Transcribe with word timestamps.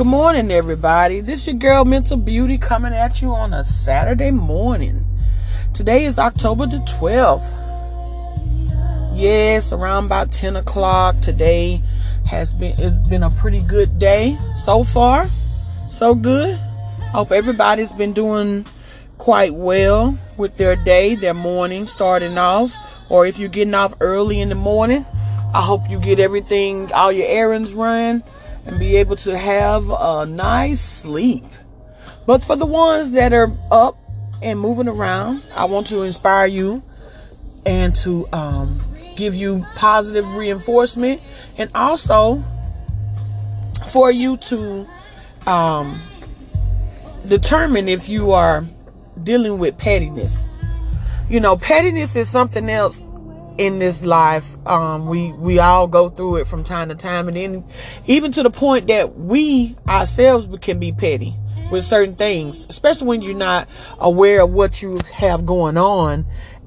Good 0.00 0.06
morning, 0.06 0.50
everybody. 0.50 1.20
This 1.20 1.40
is 1.40 1.48
your 1.48 1.56
girl 1.56 1.84
Mental 1.84 2.16
Beauty 2.16 2.56
coming 2.56 2.94
at 2.94 3.20
you 3.20 3.34
on 3.34 3.52
a 3.52 3.62
Saturday 3.62 4.30
morning. 4.30 5.04
Today 5.74 6.04
is 6.04 6.18
October 6.18 6.64
the 6.64 6.78
12th. 6.78 7.44
Yes, 9.14 9.74
around 9.74 10.06
about 10.06 10.32
10 10.32 10.56
o'clock. 10.56 11.20
Today 11.20 11.82
has 12.24 12.54
been 12.54 12.72
it's 12.78 13.08
been 13.10 13.22
a 13.22 13.28
pretty 13.28 13.60
good 13.60 13.98
day 13.98 14.38
so 14.54 14.84
far. 14.84 15.28
So 15.90 16.14
good. 16.14 16.58
Hope 17.12 17.30
everybody's 17.30 17.92
been 17.92 18.14
doing 18.14 18.64
quite 19.18 19.52
well 19.52 20.18
with 20.38 20.56
their 20.56 20.76
day, 20.76 21.14
their 21.14 21.34
morning 21.34 21.86
starting 21.86 22.38
off. 22.38 22.74
Or 23.10 23.26
if 23.26 23.38
you're 23.38 23.50
getting 23.50 23.74
off 23.74 23.92
early 24.00 24.40
in 24.40 24.48
the 24.48 24.54
morning, 24.54 25.04
I 25.52 25.60
hope 25.60 25.90
you 25.90 26.00
get 26.00 26.18
everything, 26.18 26.90
all 26.94 27.12
your 27.12 27.28
errands 27.28 27.74
run 27.74 28.22
and 28.66 28.78
be 28.78 28.96
able 28.96 29.16
to 29.16 29.36
have 29.36 29.88
a 29.90 30.26
nice 30.26 30.80
sleep. 30.80 31.44
But 32.26 32.44
for 32.44 32.56
the 32.56 32.66
ones 32.66 33.12
that 33.12 33.32
are 33.32 33.52
up 33.70 33.96
and 34.42 34.60
moving 34.60 34.88
around, 34.88 35.42
I 35.54 35.64
want 35.64 35.86
to 35.88 36.02
inspire 36.02 36.46
you 36.46 36.82
and 37.66 37.94
to 37.96 38.28
um, 38.32 38.80
give 39.16 39.34
you 39.34 39.66
positive 39.76 40.26
reinforcement 40.34 41.20
and 41.58 41.70
also 41.74 42.42
for 43.88 44.10
you 44.10 44.36
to 44.36 44.86
um, 45.46 46.00
determine 47.28 47.88
if 47.88 48.08
you 48.08 48.32
are 48.32 48.64
dealing 49.22 49.58
with 49.58 49.76
pettiness. 49.76 50.44
You 51.28 51.40
know, 51.40 51.56
pettiness 51.56 52.16
is 52.16 52.28
something 52.28 52.68
else 52.68 53.02
in 53.60 53.78
this 53.78 54.02
life. 54.06 54.56
Um, 54.66 55.06
we 55.06 55.32
we 55.32 55.58
all 55.58 55.86
go 55.86 56.08
through 56.08 56.36
it 56.36 56.46
from 56.46 56.64
time 56.64 56.88
to 56.88 56.94
time, 56.94 57.28
and 57.28 57.36
then 57.36 57.64
even 58.06 58.32
to 58.32 58.42
the 58.42 58.50
point 58.50 58.86
that 58.88 59.16
we 59.18 59.76
ourselves 59.86 60.48
can 60.62 60.78
be 60.78 60.92
petty 60.92 61.36
with 61.70 61.84
certain 61.84 62.14
things, 62.14 62.64
especially 62.70 63.06
when 63.06 63.20
you're 63.20 63.34
not 63.34 63.68
aware 63.98 64.40
of 64.40 64.50
what 64.50 64.80
you 64.80 64.98
have 65.12 65.44
going 65.44 65.76
on 65.76 66.24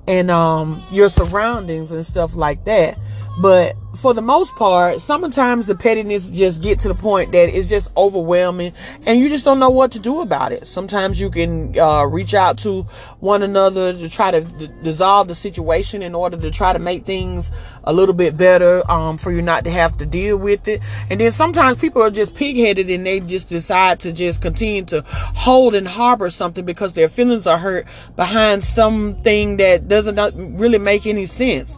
and 0.07 0.29
um, 0.29 0.83
your 0.91 1.09
surroundings 1.09 1.91
and 1.91 2.05
stuff 2.05 2.35
like 2.35 2.63
that. 2.65 2.99
But 3.39 3.75
for 3.97 4.13
the 4.13 4.21
most 4.21 4.55
part, 4.55 5.01
sometimes 5.01 5.65
the 5.65 5.75
pettiness 5.75 6.29
just 6.29 6.61
get 6.61 6.79
to 6.79 6.87
the 6.87 6.95
point 6.95 7.31
that 7.31 7.49
it's 7.49 7.69
just 7.69 7.91
overwhelming 7.95 8.73
and 9.05 9.19
you 9.19 9.29
just 9.29 9.45
don't 9.45 9.59
know 9.59 9.69
what 9.69 9.91
to 9.93 9.99
do 9.99 10.21
about 10.21 10.51
it. 10.51 10.67
Sometimes 10.67 11.19
you 11.19 11.29
can 11.29 11.77
uh, 11.79 12.05
reach 12.05 12.33
out 12.33 12.57
to 12.59 12.83
one 13.19 13.43
another 13.43 13.93
to 13.93 14.09
try 14.09 14.31
to 14.31 14.41
d- 14.41 14.69
dissolve 14.83 15.27
the 15.27 15.35
situation 15.35 16.03
in 16.03 16.13
order 16.13 16.37
to 16.37 16.51
try 16.51 16.73
to 16.73 16.79
make 16.79 17.05
things 17.05 17.51
a 17.83 17.93
little 17.93 18.13
bit 18.15 18.37
better 18.37 18.89
um, 18.89 19.17
for 19.17 19.31
you 19.31 19.41
not 19.41 19.63
to 19.63 19.71
have 19.71 19.97
to 19.97 20.05
deal 20.05 20.37
with 20.37 20.67
it. 20.67 20.81
And 21.09 21.19
then 21.19 21.31
sometimes 21.31 21.77
people 21.77 22.01
are 22.01 22.11
just 22.11 22.35
pigheaded 22.35 22.93
and 22.93 23.05
they 23.05 23.19
just 23.19 23.49
decide 23.49 23.99
to 24.01 24.13
just 24.13 24.41
continue 24.41 24.85
to 24.85 25.03
hold 25.07 25.75
and 25.75 25.87
harbor 25.87 26.29
something 26.29 26.65
because 26.65 26.93
their 26.93 27.09
feelings 27.09 27.47
are 27.47 27.57
hurt 27.57 27.87
behind 28.15 28.63
something 28.63 29.57
that 29.57 29.87
doesn't 29.87 30.17
really 30.57 30.79
make 30.79 31.05
any 31.05 31.25
sense 31.25 31.77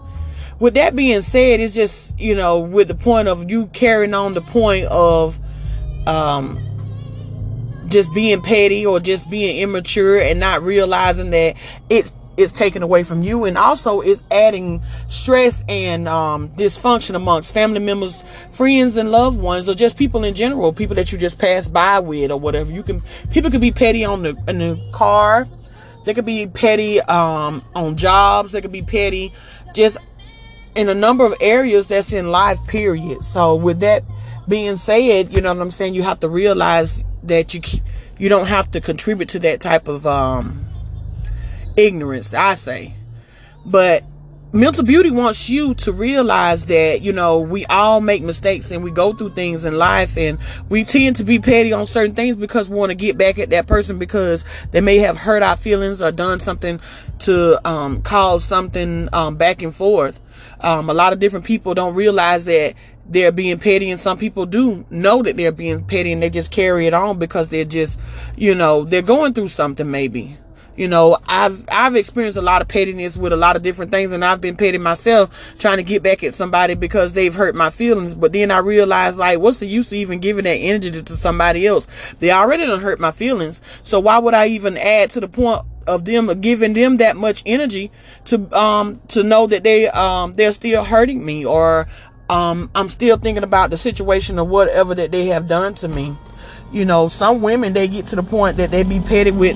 with 0.59 0.75
that 0.75 0.95
being 0.95 1.21
said, 1.21 1.59
it's 1.59 1.75
just, 1.75 2.17
you 2.19 2.35
know, 2.35 2.59
with 2.59 2.87
the 2.87 2.95
point 2.95 3.27
of 3.27 3.49
you 3.49 3.67
carrying 3.67 4.13
on 4.13 4.33
the 4.33 4.41
point 4.41 4.85
of 4.85 5.39
um 6.07 6.61
just 7.87 8.13
being 8.13 8.41
petty 8.41 8.85
or 8.85 8.99
just 8.99 9.29
being 9.29 9.57
immature 9.59 10.19
and 10.19 10.39
not 10.39 10.61
realizing 10.61 11.31
that 11.31 11.55
it's 11.89 12.11
it's 12.37 12.51
taken 12.51 12.83
away 12.83 13.03
from 13.03 13.21
you. 13.21 13.45
And 13.45 13.57
also 13.57 14.01
it's 14.01 14.21
adding 14.29 14.81
stress 15.07 15.63
and 15.69 16.07
um, 16.07 16.49
dysfunction 16.49 17.15
amongst 17.15 17.53
family 17.53 17.79
members 17.79 18.21
friends 18.49 18.97
and 18.97 19.11
loved 19.11 19.39
ones 19.39 19.69
or 19.69 19.75
just 19.75 19.97
people 19.97 20.23
in 20.23 20.35
general 20.35 20.73
people 20.73 20.95
that 20.95 21.11
you 21.11 21.17
just 21.17 21.39
pass 21.39 21.67
by 21.67 21.99
with 21.99 22.31
or 22.31 22.39
whatever. 22.39 22.71
You 22.71 22.83
can 22.83 23.01
people 23.31 23.51
could 23.51 23.61
be 23.61 23.71
petty 23.71 24.03
on 24.03 24.23
the 24.23 24.35
in 24.47 24.59
the 24.59 24.89
car. 24.91 25.47
They 26.05 26.13
could 26.13 26.25
be 26.25 26.45
petty 26.45 27.01
um, 27.01 27.63
on 27.73 27.97
jobs. 27.97 28.51
They 28.51 28.61
could 28.61 28.71
be 28.71 28.83
petty 28.83 29.33
just 29.73 29.97
in 30.75 30.89
a 30.89 30.93
number 30.93 31.25
of 31.25 31.33
areas 31.41 31.87
that's 31.87 32.13
in 32.13 32.29
life, 32.29 32.59
period. 32.67 33.23
So 33.23 33.55
with 33.55 33.79
that 33.79 34.03
being 34.47 34.75
said, 34.75 35.33
you 35.33 35.41
know 35.41 35.53
what 35.53 35.61
I'm 35.61 35.69
saying? 35.69 35.95
You 35.95 36.03
have 36.03 36.19
to 36.19 36.29
realize 36.29 37.03
that 37.23 37.53
you 37.53 37.61
you 38.17 38.29
don't 38.29 38.47
have 38.47 38.71
to 38.71 38.81
contribute 38.81 39.29
to 39.29 39.39
that 39.39 39.59
type 39.59 39.87
of 39.87 40.05
um, 40.05 40.65
ignorance, 41.75 42.33
I 42.33 42.55
say. 42.55 42.93
But 43.65 44.03
mental 44.53 44.85
beauty 44.85 45.11
wants 45.11 45.49
you 45.49 45.73
to 45.73 45.91
realize 45.91 46.65
that 46.65 47.01
you 47.01 47.11
know 47.11 47.39
we 47.41 47.65
all 47.65 47.99
make 47.99 48.21
mistakes 48.21 48.71
and 48.71 48.83
we 48.83 48.91
go 48.91 49.11
through 49.11 49.29
things 49.31 49.65
in 49.65 49.77
life 49.77 50.17
and 50.17 50.37
we 50.69 50.85
tend 50.85 51.17
to 51.17 51.25
be 51.25 51.39
petty 51.39 51.73
on 51.73 51.85
certain 51.85 52.15
things 52.15 52.37
because 52.37 52.69
we 52.69 52.77
want 52.77 52.89
to 52.89 52.95
get 52.95 53.17
back 53.17 53.37
at 53.37 53.49
that 53.49 53.67
person 53.67 53.99
because 53.99 54.45
they 54.71 54.79
may 54.79 54.97
have 54.97 55.17
hurt 55.17 55.43
our 55.43 55.57
feelings 55.57 56.01
or 56.01 56.09
done 56.09 56.39
something 56.39 56.79
to 57.19 57.59
um, 57.67 58.01
cause 58.01 58.45
something 58.45 59.09
um, 59.11 59.35
back 59.35 59.61
and 59.61 59.75
forth 59.75 60.21
um, 60.65 60.89
a 60.89 60.93
lot 60.93 61.13
of 61.13 61.19
different 61.19 61.45
people 61.45 61.75
don't 61.75 61.93
realize 61.93 62.45
that 62.45 62.73
they're 63.07 63.31
being 63.31 63.59
petty 63.59 63.91
and 63.91 64.01
some 64.01 64.17
people 64.17 64.47
do 64.47 64.83
know 64.89 65.21
that 65.21 65.37
they're 65.37 65.51
being 65.51 65.83
petty 65.83 66.11
and 66.11 66.23
they 66.23 66.29
just 66.29 66.51
carry 66.51 66.87
it 66.87 66.93
on 66.93 67.19
because 67.19 67.49
they're 67.49 67.63
just, 67.63 67.99
you 68.35 68.55
know, 68.55 68.83
they're 68.83 69.03
going 69.03 69.33
through 69.33 69.47
something 69.47 69.89
maybe. 69.89 70.37
You 70.75 70.89
know, 70.89 71.17
I've 71.27 71.65
I've 71.71 71.95
experienced 71.95 72.37
a 72.37 72.41
lot 72.41 72.61
of 72.61 72.67
pettiness 72.67 73.15
with 73.15 73.31
a 73.31 73.37
lot 73.37 73.55
of 73.55 73.63
different 73.63 73.91
things, 73.91 74.11
and 74.11 74.25
I've 74.25 74.41
been 74.41 74.57
petty 74.57 74.77
myself, 74.77 75.55
trying 75.57 75.77
to 75.77 75.83
get 75.83 76.03
back 76.03 76.23
at 76.23 76.33
somebody 76.33 76.75
because 76.75 77.13
they've 77.13 77.33
hurt 77.33 77.55
my 77.55 77.69
feelings. 77.69 78.13
But 78.13 78.33
then 78.33 78.51
I 78.51 78.57
realized, 78.57 79.17
like, 79.17 79.39
what's 79.39 79.57
the 79.57 79.67
use 79.67 79.87
of 79.87 79.93
even 79.93 80.19
giving 80.19 80.43
that 80.43 80.55
energy 80.55 80.91
to, 80.91 81.01
to 81.01 81.13
somebody 81.13 81.65
else? 81.65 81.87
They 82.19 82.31
already 82.31 82.65
don't 82.65 82.81
hurt 82.81 82.99
my 82.99 83.11
feelings, 83.11 83.61
so 83.83 84.01
why 84.01 84.17
would 84.17 84.33
I 84.33 84.47
even 84.47 84.77
add 84.77 85.11
to 85.11 85.21
the 85.21 85.29
point 85.29 85.61
of 85.87 86.03
them 86.03 86.41
giving 86.41 86.73
them 86.73 86.97
that 86.97 87.15
much 87.15 87.43
energy 87.45 87.91
to 88.25 88.51
um 88.57 88.99
to 89.07 89.23
know 89.23 89.47
that 89.47 89.63
they 89.63 89.87
um 89.89 90.33
they're 90.33 90.51
still 90.51 90.83
hurting 90.83 91.23
me 91.23 91.45
or 91.45 91.87
um 92.29 92.69
I'm 92.73 92.89
still 92.89 93.17
thinking 93.17 93.43
about 93.43 93.69
the 93.69 93.77
situation 93.77 94.39
or 94.39 94.45
whatever 94.45 94.95
that 94.95 95.11
they 95.11 95.27
have 95.27 95.47
done 95.47 95.75
to 95.75 95.87
me. 95.87 96.17
You 96.71 96.85
know, 96.85 97.07
some 97.07 97.41
women 97.41 97.73
they 97.73 97.87
get 97.87 98.07
to 98.07 98.15
the 98.15 98.23
point 98.23 98.57
that 98.57 98.71
they 98.71 98.83
be 98.83 98.99
petty 98.99 99.31
with 99.31 99.55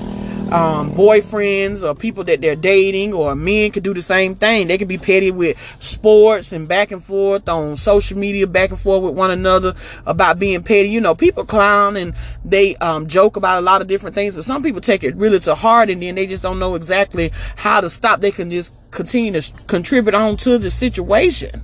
um, 0.52 0.92
boyfriends 0.92 1.88
or 1.88 1.94
people 1.94 2.24
that 2.24 2.40
they're 2.40 2.56
dating, 2.56 3.12
or 3.12 3.34
men 3.34 3.70
could 3.70 3.82
do 3.82 3.94
the 3.94 4.02
same 4.02 4.34
thing. 4.34 4.68
They 4.68 4.78
could 4.78 4.88
be 4.88 4.98
petty 4.98 5.30
with 5.30 5.58
sports 5.80 6.52
and 6.52 6.68
back 6.68 6.90
and 6.90 7.02
forth 7.02 7.48
on 7.48 7.76
social 7.76 8.18
media, 8.18 8.46
back 8.46 8.70
and 8.70 8.78
forth 8.78 9.02
with 9.02 9.14
one 9.14 9.30
another 9.30 9.74
about 10.06 10.38
being 10.38 10.62
petty. 10.62 10.88
You 10.88 11.00
know, 11.00 11.14
people 11.14 11.44
clown 11.44 11.96
and 11.96 12.14
they 12.44 12.76
um, 12.76 13.06
joke 13.06 13.36
about 13.36 13.58
a 13.58 13.62
lot 13.62 13.80
of 13.80 13.88
different 13.88 14.14
things, 14.14 14.34
but 14.34 14.44
some 14.44 14.62
people 14.62 14.80
take 14.80 15.04
it 15.04 15.14
really 15.16 15.38
to 15.40 15.54
heart 15.54 15.90
and 15.90 16.02
then 16.02 16.14
they 16.14 16.26
just 16.26 16.42
don't 16.42 16.58
know 16.58 16.74
exactly 16.74 17.30
how 17.56 17.80
to 17.80 17.90
stop. 17.90 18.20
They 18.20 18.30
can 18.30 18.50
just 18.50 18.74
continue 18.90 19.40
to 19.40 19.52
contribute 19.66 20.14
on 20.14 20.36
to 20.38 20.58
the 20.58 20.70
situation. 20.70 21.62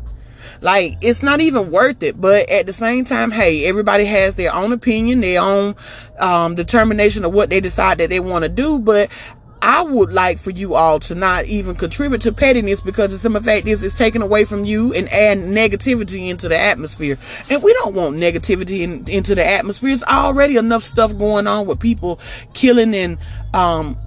Like 0.61 0.97
it's 1.01 1.23
not 1.23 1.41
even 1.41 1.71
worth 1.71 2.03
it. 2.03 2.21
But 2.21 2.49
at 2.51 2.67
the 2.67 2.73
same 2.73 3.05
time, 3.05 3.31
hey, 3.31 3.67
everybody 3.67 4.05
has 4.05 4.35
their 4.35 4.55
own 4.55 4.73
opinion, 4.73 5.21
their 5.21 5.41
own 5.41 5.75
um, 6.19 6.55
determination 6.55 7.25
of 7.25 7.33
what 7.33 7.51
they 7.51 7.61
decide 7.61 7.99
that 7.99 8.11
they 8.11 8.21
want 8.21 8.45
to 8.45 8.49
do. 8.49 8.79
But 8.79 9.11
I 9.63 9.83
would 9.83 10.13
like 10.13 10.39
for 10.39 10.51
you 10.51 10.75
all 10.75 11.01
to 11.01 11.15
not 11.15 11.47
even 11.47 11.75
contribute 11.75 12.21
to 12.23 12.33
pettiness 12.33 12.81
because 12.81 13.11
the 13.11 13.19
simple 13.19 13.43
fact 13.43 13.67
is 13.67 13.83
it's 13.83 13.95
taken 13.95 14.23
away 14.23 14.45
from 14.45 14.65
you 14.65 14.93
and 14.93 15.09
add 15.09 15.39
negativity 15.39 16.29
into 16.29 16.49
the 16.49 16.57
atmosphere. 16.57 17.19
And 17.51 17.63
we 17.63 17.73
don't 17.73 17.95
want 17.95 18.17
negativity 18.17 18.83
in, 18.83 19.09
into 19.09 19.35
the 19.35 19.45
atmosphere. 19.45 19.89
There's 19.89 20.05
already 20.05 20.57
enough 20.57 20.83
stuff 20.83 21.19
going 21.19 21.47
on 21.47 21.67
with 21.67 21.81
people 21.81 22.21
killing 22.55 22.95
and 22.95 23.19
um, 23.55 23.99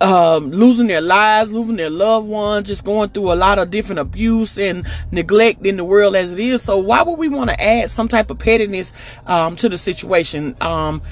um, 0.00 0.50
losing 0.50 0.86
their 0.86 1.00
lives, 1.00 1.52
losing 1.52 1.76
their 1.76 1.90
loved 1.90 2.28
ones, 2.28 2.68
just 2.68 2.84
going 2.84 3.10
through 3.10 3.32
a 3.32 3.34
lot 3.34 3.58
of 3.58 3.70
different 3.70 4.00
abuse 4.00 4.58
and 4.58 4.86
neglect 5.10 5.64
in 5.64 5.76
the 5.76 5.84
world 5.84 6.16
as 6.16 6.32
it 6.32 6.40
is. 6.40 6.62
So 6.62 6.78
why 6.78 7.02
would 7.02 7.18
we 7.18 7.28
want 7.28 7.50
to 7.50 7.60
add 7.62 7.90
some 7.90 8.08
type 8.08 8.30
of 8.30 8.38
pettiness 8.38 8.92
um, 9.26 9.56
to 9.56 9.68
the 9.68 9.78
situation? 9.78 10.56
Um, 10.60 11.02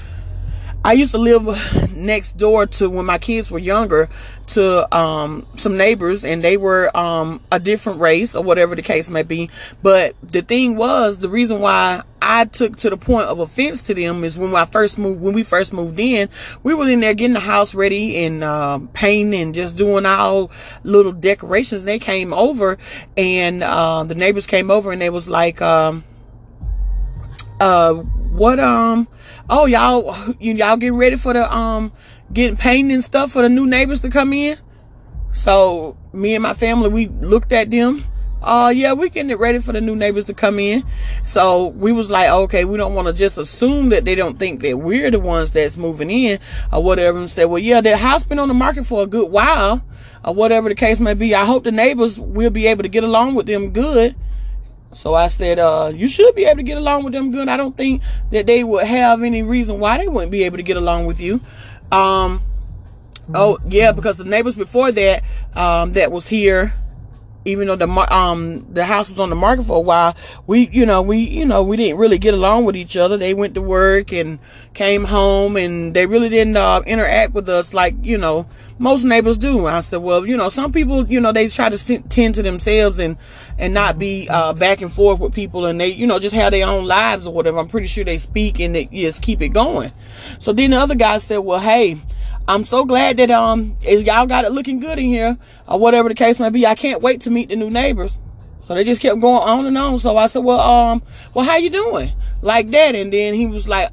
I 0.86 0.92
used 0.92 1.12
to 1.12 1.18
live 1.18 1.96
next 1.96 2.36
door 2.36 2.66
to 2.66 2.90
when 2.90 3.06
my 3.06 3.16
kids 3.16 3.50
were 3.50 3.58
younger 3.58 4.10
to 4.48 4.94
um, 4.94 5.46
some 5.56 5.78
neighbors 5.78 6.24
and 6.24 6.44
they 6.44 6.58
were 6.58 6.94
um, 6.94 7.40
a 7.50 7.58
different 7.58 8.00
race 8.00 8.34
or 8.34 8.44
whatever 8.44 8.74
the 8.74 8.82
case 8.82 9.08
may 9.08 9.22
be. 9.22 9.48
But 9.82 10.14
the 10.22 10.42
thing 10.42 10.76
was, 10.76 11.18
the 11.18 11.30
reason 11.30 11.60
why 11.60 12.02
I 12.24 12.46
took 12.46 12.76
to 12.78 12.90
the 12.90 12.96
point 12.96 13.26
of 13.26 13.38
offense 13.38 13.82
to 13.82 13.94
them 13.94 14.24
is 14.24 14.38
when 14.38 14.54
I 14.54 14.64
first 14.64 14.98
moved, 14.98 15.20
when 15.20 15.34
we 15.34 15.42
first 15.42 15.72
moved 15.72 16.00
in, 16.00 16.28
we 16.62 16.74
were 16.74 16.88
in 16.88 17.00
there 17.00 17.14
getting 17.14 17.34
the 17.34 17.40
house 17.40 17.74
ready 17.74 18.24
and 18.24 18.42
uh, 18.42 18.80
painting 18.92 19.40
and 19.40 19.54
just 19.54 19.76
doing 19.76 20.06
our 20.06 20.48
little 20.82 21.12
decorations. 21.12 21.82
And 21.82 21.88
they 21.88 21.98
came 21.98 22.32
over 22.32 22.78
and 23.16 23.62
uh, 23.62 24.04
the 24.04 24.14
neighbors 24.14 24.46
came 24.46 24.70
over 24.70 24.90
and 24.90 25.00
they 25.00 25.10
was 25.10 25.28
like, 25.28 25.60
um, 25.60 26.04
uh, 27.60 28.02
what 28.34 28.58
um 28.58 29.06
oh 29.48 29.66
y'all 29.66 30.16
y'all 30.40 30.76
getting 30.76 30.96
ready 30.96 31.14
for 31.14 31.32
the 31.32 31.56
um 31.56 31.92
getting 32.32 32.56
painting 32.56 32.92
and 32.92 33.04
stuff 33.04 33.30
for 33.30 33.42
the 33.42 33.48
new 33.48 33.64
neighbors 33.64 34.00
to 34.00 34.10
come 34.10 34.32
in 34.32 34.58
so 35.32 35.96
me 36.12 36.34
and 36.34 36.42
my 36.42 36.52
family 36.52 36.88
we 36.88 37.06
looked 37.06 37.52
at 37.52 37.70
them 37.70 38.04
uh, 38.44 38.68
yeah, 38.68 38.92
we're 38.92 39.08
getting 39.08 39.30
it 39.30 39.38
ready 39.38 39.58
for 39.58 39.72
the 39.72 39.80
new 39.80 39.96
neighbors 39.96 40.24
to 40.26 40.34
come 40.34 40.58
in. 40.58 40.84
So 41.24 41.68
we 41.68 41.92
was 41.92 42.10
like, 42.10 42.30
okay, 42.30 42.64
we 42.64 42.76
don't 42.76 42.94
want 42.94 43.08
to 43.08 43.14
just 43.14 43.38
assume 43.38 43.88
that 43.88 44.04
they 44.04 44.14
don't 44.14 44.38
think 44.38 44.60
that 44.60 44.76
we're 44.76 45.10
the 45.10 45.18
ones 45.18 45.50
that's 45.50 45.76
moving 45.76 46.10
in 46.10 46.38
or 46.72 46.82
whatever. 46.82 47.18
And 47.18 47.30
said, 47.30 47.46
well, 47.46 47.58
yeah, 47.58 47.80
their 47.80 47.96
house 47.96 48.22
been 48.22 48.38
on 48.38 48.48
the 48.48 48.54
market 48.54 48.84
for 48.84 49.02
a 49.02 49.06
good 49.06 49.30
while 49.30 49.82
or 50.24 50.34
whatever 50.34 50.68
the 50.68 50.74
case 50.74 51.00
may 51.00 51.14
be. 51.14 51.34
I 51.34 51.44
hope 51.44 51.64
the 51.64 51.72
neighbors 51.72 52.20
will 52.20 52.50
be 52.50 52.66
able 52.66 52.82
to 52.82 52.88
get 52.88 53.02
along 53.02 53.34
with 53.34 53.46
them 53.46 53.70
good. 53.70 54.14
So 54.92 55.14
I 55.14 55.28
said, 55.28 55.58
uh, 55.58 55.90
you 55.94 56.06
should 56.06 56.34
be 56.34 56.44
able 56.44 56.58
to 56.58 56.62
get 56.62 56.78
along 56.78 57.04
with 57.04 57.14
them 57.14 57.32
good. 57.32 57.48
I 57.48 57.56
don't 57.56 57.76
think 57.76 58.02
that 58.30 58.46
they 58.46 58.62
would 58.62 58.86
have 58.86 59.22
any 59.22 59.42
reason 59.42 59.80
why 59.80 59.98
they 59.98 60.06
wouldn't 60.06 60.30
be 60.30 60.44
able 60.44 60.58
to 60.58 60.62
get 60.62 60.76
along 60.76 61.06
with 61.06 61.20
you. 61.20 61.40
Um, 61.90 62.40
oh 63.34 63.58
yeah, 63.66 63.92
because 63.92 64.18
the 64.18 64.24
neighbors 64.24 64.54
before 64.54 64.92
that, 64.92 65.22
um, 65.54 65.92
that 65.92 66.12
was 66.12 66.28
here 66.28 66.74
even 67.44 67.66
though 67.66 67.76
the 67.76 67.88
um 68.14 68.66
the 68.72 68.84
house 68.84 69.08
was 69.08 69.20
on 69.20 69.30
the 69.30 69.36
market 69.36 69.64
for 69.64 69.76
a 69.76 69.80
while, 69.80 70.16
we 70.46 70.68
you 70.68 70.86
know 70.86 71.02
we 71.02 71.18
you 71.18 71.44
know 71.44 71.62
we 71.62 71.76
didn't 71.76 71.98
really 71.98 72.18
get 72.18 72.34
along 72.34 72.64
with 72.64 72.76
each 72.76 72.96
other. 72.96 73.16
They 73.16 73.34
went 73.34 73.54
to 73.54 73.62
work 73.62 74.12
and 74.12 74.38
came 74.72 75.04
home, 75.04 75.56
and 75.56 75.94
they 75.94 76.06
really 76.06 76.28
didn't 76.28 76.56
uh, 76.56 76.82
interact 76.86 77.32
with 77.32 77.48
us 77.48 77.74
like 77.74 77.94
you 78.02 78.18
know 78.18 78.46
most 78.78 79.04
neighbors 79.04 79.36
do. 79.36 79.66
I 79.66 79.80
said, 79.80 79.98
well, 79.98 80.26
you 80.26 80.36
know, 80.36 80.48
some 80.48 80.72
people 80.72 81.06
you 81.10 81.20
know 81.20 81.32
they 81.32 81.48
try 81.48 81.68
to 81.68 82.02
tend 82.02 82.34
to 82.36 82.42
themselves 82.42 82.98
and 82.98 83.16
and 83.58 83.74
not 83.74 83.98
be 83.98 84.28
uh, 84.30 84.52
back 84.52 84.80
and 84.80 84.92
forth 84.92 85.20
with 85.20 85.34
people, 85.34 85.66
and 85.66 85.80
they 85.80 85.88
you 85.88 86.06
know 86.06 86.18
just 86.18 86.34
have 86.34 86.52
their 86.52 86.66
own 86.66 86.86
lives 86.86 87.26
or 87.26 87.34
whatever. 87.34 87.58
I'm 87.58 87.68
pretty 87.68 87.86
sure 87.86 88.04
they 88.04 88.18
speak 88.18 88.60
and 88.60 88.74
they 88.74 88.86
just 88.86 89.22
keep 89.22 89.42
it 89.42 89.50
going. 89.50 89.92
So 90.38 90.52
then 90.52 90.70
the 90.70 90.78
other 90.78 90.94
guy 90.94 91.18
said, 91.18 91.38
well, 91.38 91.60
hey. 91.60 91.98
I'm 92.46 92.64
so 92.64 92.84
glad 92.84 93.16
that 93.16 93.30
um 93.30 93.74
is 93.86 94.04
y'all 94.04 94.26
got 94.26 94.44
it 94.44 94.52
looking 94.52 94.78
good 94.78 94.98
in 94.98 95.06
here 95.06 95.38
or 95.66 95.78
whatever 95.78 96.08
the 96.08 96.14
case 96.14 96.38
may 96.38 96.50
be. 96.50 96.66
I 96.66 96.74
can't 96.74 97.00
wait 97.00 97.22
to 97.22 97.30
meet 97.30 97.48
the 97.48 97.56
new 97.56 97.70
neighbors. 97.70 98.18
So 98.60 98.74
they 98.74 98.84
just 98.84 99.00
kept 99.02 99.20
going 99.20 99.46
on 99.46 99.66
and 99.66 99.76
on. 99.76 99.98
So 99.98 100.16
I 100.16 100.26
said, 100.26 100.42
well, 100.42 100.58
um, 100.58 101.02
well, 101.34 101.44
how 101.44 101.56
you 101.58 101.68
doing? 101.68 102.10
Like 102.40 102.70
that. 102.70 102.94
And 102.94 103.12
then 103.12 103.34
he 103.34 103.46
was 103.46 103.68
like, 103.68 103.90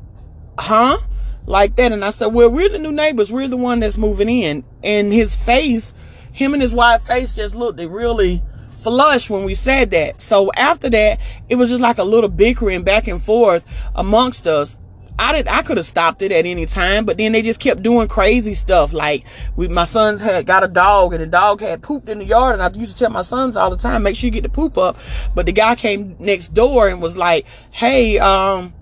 huh? 0.57 0.97
Like 1.45 1.75
that. 1.75 1.91
And 1.91 2.05
I 2.05 2.09
said, 2.09 2.27
well, 2.27 2.49
we're 2.49 2.69
the 2.69 2.79
new 2.79 2.93
neighbors. 2.93 3.33
We're 3.33 3.49
the 3.49 3.57
one 3.57 3.81
that's 3.81 3.97
moving 3.97 4.29
in. 4.29 4.63
And 4.81 5.11
his 5.11 5.35
face, 5.35 5.93
him 6.31 6.53
and 6.53 6.61
his 6.61 6.73
white 6.73 7.01
face 7.01 7.35
just 7.35 7.53
looked 7.53 7.77
they 7.77 7.87
really 7.87 8.41
flush 8.81 9.29
when 9.29 9.43
we 9.43 9.55
said 9.55 9.91
that. 9.91 10.21
So 10.21 10.51
after 10.55 10.89
that, 10.89 11.19
it 11.49 11.55
was 11.55 11.69
just 11.69 11.81
like 11.81 11.97
a 11.97 12.03
little 12.03 12.29
bickering 12.29 12.83
back 12.83 13.07
and 13.07 13.21
forth 13.21 13.65
amongst 13.93 14.47
us. 14.47 14.77
I 15.21 15.33
did 15.33 15.47
I 15.47 15.61
could 15.61 15.77
have 15.77 15.85
stopped 15.85 16.23
it 16.23 16.31
at 16.31 16.47
any 16.47 16.65
time, 16.65 17.05
but 17.05 17.19
then 17.19 17.31
they 17.31 17.43
just 17.43 17.59
kept 17.59 17.83
doing 17.83 18.07
crazy 18.07 18.55
stuff. 18.55 18.91
Like 18.91 19.23
we 19.55 19.67
my 19.67 19.85
sons 19.85 20.19
had 20.19 20.47
got 20.47 20.63
a 20.63 20.67
dog 20.67 21.13
and 21.13 21.21
the 21.21 21.27
dog 21.27 21.61
had 21.61 21.83
pooped 21.83 22.09
in 22.09 22.17
the 22.17 22.25
yard 22.25 22.59
and 22.59 22.63
I 22.63 22.75
used 22.75 22.93
to 22.93 22.97
tell 22.97 23.11
my 23.11 23.21
sons 23.21 23.55
all 23.55 23.69
the 23.69 23.77
time, 23.77 24.01
make 24.01 24.15
sure 24.15 24.25
you 24.27 24.31
get 24.31 24.41
the 24.41 24.49
poop 24.49 24.79
up. 24.79 24.97
But 25.35 25.45
the 25.45 25.51
guy 25.51 25.75
came 25.75 26.15
next 26.17 26.55
door 26.55 26.89
and 26.89 27.03
was 27.03 27.15
like, 27.15 27.45
Hey, 27.69 28.17
um, 28.17 28.73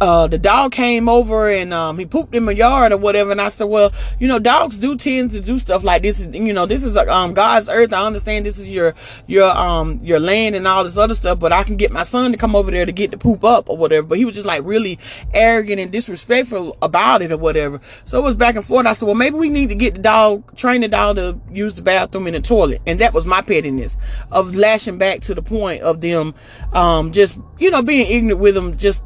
uh, 0.00 0.26
the 0.26 0.38
dog 0.38 0.72
came 0.72 1.08
over 1.08 1.48
and 1.48 1.72
um, 1.72 1.98
he 1.98 2.06
pooped 2.06 2.34
in 2.34 2.44
my 2.44 2.52
yard 2.52 2.92
or 2.92 2.96
whatever. 2.96 3.30
And 3.30 3.40
I 3.40 3.48
said, 3.48 3.64
well, 3.64 3.92
you 4.18 4.28
know, 4.28 4.38
dogs 4.38 4.76
do 4.76 4.96
tend 4.96 5.30
to 5.32 5.40
do 5.40 5.58
stuff 5.58 5.84
like 5.84 6.02
this. 6.02 6.26
You 6.32 6.52
know, 6.52 6.66
this 6.66 6.84
is 6.84 6.96
um, 6.96 7.34
God's 7.34 7.68
earth. 7.68 7.92
I 7.92 8.06
understand 8.06 8.44
this 8.44 8.58
is 8.58 8.70
your 8.70 8.94
your 9.26 9.56
um 9.56 10.00
your 10.02 10.18
land 10.18 10.56
and 10.56 10.66
all 10.66 10.84
this 10.84 10.98
other 10.98 11.14
stuff, 11.14 11.38
but 11.38 11.52
I 11.52 11.62
can 11.62 11.76
get 11.76 11.92
my 11.92 12.02
son 12.02 12.32
to 12.32 12.38
come 12.38 12.56
over 12.56 12.70
there 12.70 12.86
to 12.86 12.92
get 12.92 13.10
the 13.10 13.18
poop 13.18 13.44
up 13.44 13.70
or 13.70 13.76
whatever. 13.76 14.06
But 14.06 14.18
he 14.18 14.24
was 14.24 14.34
just 14.34 14.46
like 14.46 14.62
really 14.64 14.98
arrogant 15.32 15.80
and 15.80 15.90
disrespectful 15.90 16.76
about 16.82 17.22
it 17.22 17.32
or 17.32 17.38
whatever. 17.38 17.80
So 18.04 18.18
it 18.18 18.22
was 18.22 18.34
back 18.34 18.56
and 18.56 18.64
forth. 18.64 18.86
I 18.86 18.92
said, 18.92 19.06
well, 19.06 19.14
maybe 19.14 19.36
we 19.36 19.50
need 19.50 19.68
to 19.68 19.74
get 19.74 19.94
the 19.94 20.00
dog, 20.00 20.56
train 20.56 20.80
the 20.80 20.88
dog 20.88 21.16
to 21.16 21.38
use 21.50 21.74
the 21.74 21.82
bathroom 21.82 22.26
in 22.26 22.34
the 22.34 22.40
toilet. 22.40 22.82
And 22.86 22.98
that 23.00 23.14
was 23.14 23.26
my 23.26 23.42
pettiness 23.42 23.96
of 24.30 24.54
lashing 24.56 24.98
back 24.98 25.20
to 25.20 25.34
the 25.34 25.42
point 25.42 25.82
of 25.82 26.00
them 26.00 26.34
um 26.72 27.12
just 27.12 27.38
you 27.58 27.70
know 27.70 27.82
being 27.82 28.10
ignorant 28.10 28.40
with 28.40 28.54
them 28.54 28.76
just 28.76 29.02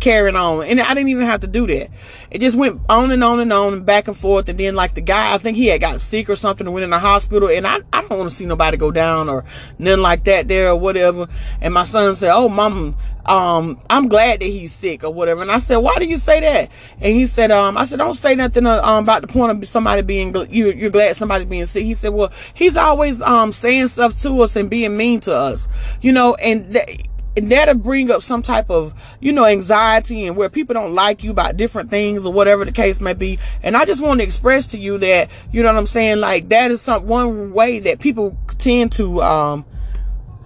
carrying 0.00 0.36
on. 0.36 0.64
And 0.64 0.80
I 0.80 0.94
didn't 0.94 1.10
even 1.10 1.26
have 1.26 1.40
to 1.40 1.46
do 1.46 1.66
that. 1.66 1.90
It 2.30 2.40
just 2.40 2.56
went 2.56 2.80
on 2.88 3.10
and 3.10 3.22
on 3.22 3.40
and 3.40 3.52
on 3.52 3.72
and 3.72 3.86
back 3.86 4.08
and 4.08 4.16
forth. 4.16 4.48
And 4.48 4.58
then 4.58 4.74
like 4.74 4.94
the 4.94 5.00
guy, 5.00 5.34
I 5.34 5.38
think 5.38 5.56
he 5.56 5.66
had 5.66 5.80
got 5.80 6.00
sick 6.00 6.28
or 6.28 6.36
something 6.36 6.66
and 6.66 6.74
went 6.74 6.84
in 6.84 6.90
the 6.90 6.98
hospital. 6.98 7.48
And 7.48 7.66
I, 7.66 7.78
I 7.92 8.02
don't 8.02 8.18
want 8.18 8.30
to 8.30 8.36
see 8.36 8.46
nobody 8.46 8.76
go 8.76 8.90
down 8.90 9.28
or 9.28 9.44
nothing 9.78 10.02
like 10.02 10.24
that 10.24 10.48
there 10.48 10.70
or 10.70 10.76
whatever. 10.76 11.26
And 11.60 11.74
my 11.74 11.84
son 11.84 12.14
said, 12.14 12.32
Oh, 12.34 12.48
mom, 12.48 12.96
um, 13.24 13.80
I'm 13.88 14.08
glad 14.08 14.40
that 14.40 14.46
he's 14.46 14.72
sick 14.72 15.04
or 15.04 15.12
whatever. 15.12 15.42
And 15.42 15.50
I 15.50 15.58
said, 15.58 15.76
why 15.76 15.96
do 15.98 16.06
you 16.06 16.16
say 16.16 16.40
that? 16.40 16.70
And 17.00 17.12
he 17.12 17.26
said, 17.26 17.50
um, 17.50 17.76
I 17.76 17.84
said, 17.84 17.98
don't 17.98 18.14
say 18.14 18.34
nothing 18.34 18.66
uh, 18.66 18.80
um, 18.82 19.04
about 19.04 19.22
the 19.22 19.28
point 19.28 19.62
of 19.62 19.68
somebody 19.68 20.02
being, 20.02 20.34
you, 20.50 20.72
you're 20.72 20.90
glad 20.90 21.14
somebody 21.14 21.44
being 21.44 21.66
sick. 21.66 21.84
He 21.84 21.94
said, 21.94 22.12
well, 22.12 22.32
he's 22.54 22.76
always, 22.76 23.22
um, 23.22 23.52
saying 23.52 23.88
stuff 23.88 24.18
to 24.22 24.42
us 24.42 24.56
and 24.56 24.68
being 24.68 24.96
mean 24.96 25.20
to 25.20 25.34
us, 25.34 25.68
you 26.00 26.12
know, 26.12 26.34
and 26.34 26.72
that, 26.72 26.88
and 27.36 27.50
that'll 27.50 27.74
bring 27.74 28.10
up 28.10 28.22
some 28.22 28.42
type 28.42 28.70
of, 28.70 28.94
you 29.20 29.32
know, 29.32 29.46
anxiety 29.46 30.26
and 30.26 30.36
where 30.36 30.48
people 30.48 30.74
don't 30.74 30.94
like 30.94 31.24
you 31.24 31.30
about 31.30 31.56
different 31.56 31.90
things 31.90 32.26
or 32.26 32.32
whatever 32.32 32.64
the 32.64 32.72
case 32.72 33.00
may 33.00 33.14
be. 33.14 33.38
And 33.62 33.76
I 33.76 33.84
just 33.84 34.02
want 34.02 34.20
to 34.20 34.24
express 34.24 34.66
to 34.68 34.78
you 34.78 34.98
that, 34.98 35.30
you 35.50 35.62
know 35.62 35.72
what 35.72 35.78
I'm 35.78 35.86
saying? 35.86 36.20
Like 36.20 36.48
that 36.50 36.70
is 36.70 36.82
some 36.82 37.06
one 37.06 37.52
way 37.52 37.78
that 37.80 38.00
people 38.00 38.36
tend 38.58 38.92
to, 38.92 39.22
um, 39.22 39.64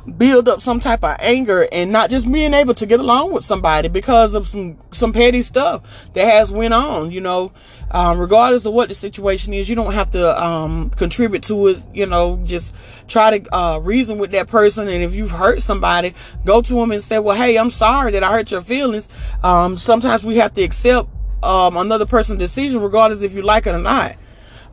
build 0.06 0.48
up 0.48 0.60
some 0.60 0.80
type 0.80 1.02
of 1.02 1.16
anger 1.20 1.66
and 1.72 1.90
not 1.90 2.10
just 2.10 2.30
being 2.30 2.54
able 2.54 2.74
to 2.74 2.86
get 2.86 3.00
along 3.00 3.32
with 3.32 3.44
somebody 3.44 3.88
because 3.88 4.34
of 4.34 4.46
some 4.46 4.78
some 4.92 5.12
petty 5.12 5.42
stuff 5.42 6.12
that 6.12 6.24
has 6.24 6.52
went 6.52 6.74
on 6.74 7.10
you 7.10 7.20
know. 7.20 7.52
Um, 7.88 8.18
regardless 8.18 8.66
of 8.66 8.72
what 8.72 8.88
the 8.88 8.94
situation 8.94 9.52
is 9.54 9.70
you 9.70 9.76
don't 9.76 9.94
have 9.94 10.10
to 10.10 10.44
um, 10.44 10.90
contribute 10.90 11.44
to 11.44 11.68
it 11.68 11.82
you 11.94 12.06
know. 12.06 12.40
Just 12.44 12.74
try 13.06 13.38
to 13.38 13.54
uh, 13.56 13.78
reason 13.78 14.18
with 14.18 14.32
that 14.32 14.48
person. 14.48 14.88
And 14.88 15.04
if 15.04 15.14
you've 15.14 15.30
hurt 15.30 15.62
somebody 15.62 16.14
go 16.44 16.62
to 16.62 16.74
them 16.74 16.90
and 16.90 17.02
say 17.02 17.18
well 17.18 17.36
hey 17.36 17.56
i'm 17.56 17.70
sorry 17.70 18.12
that 18.12 18.22
i 18.22 18.32
hurt 18.32 18.50
your 18.50 18.60
feelings. 18.60 19.08
Um, 19.42 19.78
sometimes 19.78 20.24
we 20.24 20.36
have 20.36 20.54
to 20.54 20.62
accept 20.62 21.08
um, 21.42 21.76
another 21.76 22.06
person's 22.06 22.38
decision 22.38 22.80
regardless 22.80 23.22
if 23.22 23.34
you 23.34 23.42
like 23.42 23.66
it 23.66 23.74
or 23.74 23.78
not 23.78 24.16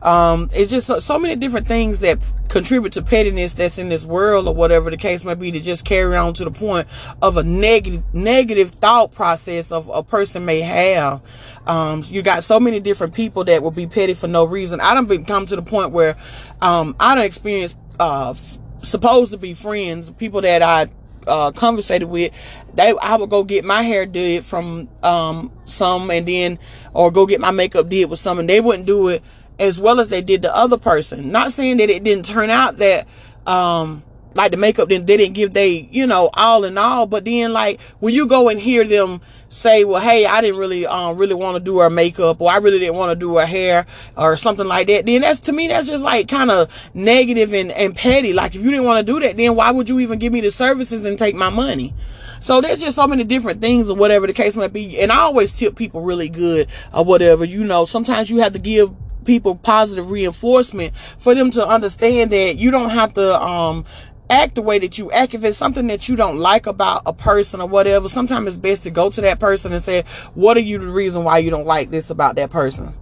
um, 0.04 0.50
it's 0.52 0.70
just 0.70 0.86
so, 0.86 1.00
so, 1.00 1.18
many 1.18 1.34
different 1.34 1.66
things 1.66 2.00
that 2.00 2.22
contribute 2.50 2.92
to 2.92 3.02
pettiness 3.02 3.54
that's 3.54 3.78
in 3.78 3.88
this 3.88 4.04
world 4.04 4.46
or 4.46 4.54
whatever 4.54 4.90
the 4.90 4.98
case 4.98 5.24
may 5.24 5.34
be 5.34 5.50
to 5.52 5.60
just 5.60 5.86
carry 5.86 6.14
on 6.14 6.34
to 6.34 6.44
the 6.44 6.50
point 6.50 6.86
of 7.22 7.38
a 7.38 7.42
negative 7.42 8.02
negative 8.12 8.70
thought 8.70 9.12
process 9.12 9.72
of 9.72 9.88
a 9.88 10.02
person 10.02 10.44
may 10.44 10.60
have. 10.60 11.22
Um, 11.66 12.02
you 12.04 12.22
got 12.22 12.44
so 12.44 12.60
many 12.60 12.80
different 12.80 13.14
people 13.14 13.44
that 13.44 13.62
will 13.62 13.70
be 13.70 13.86
petty 13.86 14.12
for 14.12 14.28
no 14.28 14.44
reason. 14.44 14.78
I 14.78 14.92
don't 14.92 15.26
come 15.26 15.46
to 15.46 15.56
the 15.56 15.62
point 15.62 15.90
where 15.92 16.16
um, 16.60 16.94
I 17.00 17.14
don't 17.14 17.24
experience 17.24 17.74
uh, 17.98 18.34
supposed 18.82 19.32
to 19.32 19.38
be 19.38 19.54
friends, 19.54 20.10
people 20.10 20.42
that 20.42 20.60
I 20.60 20.88
uh, 21.26 21.50
conversated 21.52 22.08
with, 22.08 22.32
they 22.74 22.92
I 23.00 23.16
would 23.16 23.30
go 23.30 23.44
get 23.44 23.64
my 23.64 23.80
hair 23.80 24.04
did 24.04 24.44
from 24.44 24.88
um, 25.02 25.50
some, 25.64 26.10
and 26.10 26.28
then 26.28 26.58
or 26.92 27.10
go 27.10 27.24
get 27.24 27.40
my 27.40 27.50
makeup 27.50 27.88
did 27.88 28.10
with 28.10 28.18
some, 28.18 28.38
and 28.38 28.48
they 28.48 28.60
wouldn't 28.60 28.86
do 28.86 29.08
it 29.08 29.22
as 29.58 29.78
well 29.78 30.00
as 30.00 30.08
they 30.08 30.20
did 30.20 30.42
the 30.42 30.54
other 30.54 30.78
person. 30.78 31.30
Not 31.30 31.52
saying 31.52 31.78
that 31.78 31.90
it 31.90 32.04
didn't 32.04 32.24
turn 32.24 32.50
out 32.50 32.78
that, 32.78 33.06
um, 33.46 34.02
like 34.34 34.50
the 34.50 34.56
makeup 34.56 34.88
didn't, 34.88 35.06
they 35.06 35.16
didn't 35.16 35.34
give 35.34 35.54
they, 35.54 35.88
you 35.92 36.06
know, 36.06 36.28
all 36.34 36.64
in 36.64 36.76
all, 36.76 37.06
but 37.06 37.24
then 37.24 37.52
like 37.52 37.80
when 38.00 38.12
you 38.12 38.26
go 38.26 38.48
and 38.48 38.58
hear 38.58 38.82
them 38.82 39.20
say, 39.48 39.84
well, 39.84 40.00
hey, 40.00 40.26
I 40.26 40.40
didn't 40.40 40.58
really, 40.58 40.86
um, 40.86 41.16
really 41.16 41.34
want 41.34 41.56
to 41.56 41.60
do 41.60 41.78
her 41.78 41.88
makeup 41.88 42.40
or 42.40 42.50
I 42.50 42.56
really 42.56 42.80
didn't 42.80 42.96
want 42.96 43.12
to 43.12 43.16
do 43.16 43.36
her 43.36 43.46
hair 43.46 43.86
or 44.16 44.36
something 44.36 44.66
like 44.66 44.88
that, 44.88 45.06
then 45.06 45.20
that's, 45.20 45.38
to 45.40 45.52
me, 45.52 45.68
that's 45.68 45.86
just 45.86 46.02
like 46.02 46.26
kind 46.26 46.50
of 46.50 46.90
negative 46.94 47.54
and, 47.54 47.70
and 47.70 47.94
petty. 47.94 48.32
Like 48.32 48.56
if 48.56 48.62
you 48.62 48.70
didn't 48.70 48.86
want 48.86 49.06
to 49.06 49.12
do 49.12 49.20
that, 49.20 49.36
then 49.36 49.54
why 49.54 49.70
would 49.70 49.88
you 49.88 50.00
even 50.00 50.18
give 50.18 50.32
me 50.32 50.40
the 50.40 50.50
services 50.50 51.04
and 51.04 51.16
take 51.16 51.36
my 51.36 51.50
money? 51.50 51.94
So 52.40 52.60
there's 52.60 52.80
just 52.80 52.96
so 52.96 53.06
many 53.06 53.22
different 53.22 53.60
things 53.60 53.88
or 53.88 53.96
whatever 53.96 54.26
the 54.26 54.32
case 54.32 54.56
might 54.56 54.72
be. 54.72 55.00
And 55.00 55.12
I 55.12 55.20
always 55.20 55.52
tip 55.52 55.76
people 55.76 56.02
really 56.02 56.28
good 56.28 56.68
or 56.92 57.04
whatever, 57.04 57.44
you 57.44 57.62
know, 57.64 57.84
sometimes 57.84 58.30
you 58.30 58.38
have 58.38 58.52
to 58.54 58.58
give 58.58 58.90
people 59.24 59.56
positive 59.56 60.10
reinforcement 60.10 60.94
for 60.96 61.34
them 61.34 61.50
to 61.52 61.66
understand 61.66 62.30
that 62.30 62.56
you 62.56 62.70
don't 62.70 62.90
have 62.90 63.14
to 63.14 63.42
um 63.42 63.84
act 64.30 64.54
the 64.54 64.62
way 64.62 64.78
that 64.78 64.98
you 64.98 65.10
act. 65.12 65.34
If 65.34 65.44
it's 65.44 65.58
something 65.58 65.86
that 65.88 66.08
you 66.08 66.16
don't 66.16 66.38
like 66.38 66.66
about 66.66 67.02
a 67.06 67.12
person 67.12 67.60
or 67.60 67.68
whatever, 67.68 68.08
sometimes 68.08 68.48
it's 68.48 68.56
best 68.56 68.82
to 68.84 68.90
go 68.90 69.10
to 69.10 69.20
that 69.20 69.38
person 69.40 69.72
and 69.72 69.82
say, 69.82 70.04
what 70.34 70.56
are 70.56 70.60
you 70.60 70.78
the 70.78 70.86
reason 70.86 71.24
why 71.24 71.38
you 71.38 71.50
don't 71.50 71.66
like 71.66 71.90
this 71.90 72.10
about 72.10 72.36
that 72.36 72.50
person? 72.50 72.94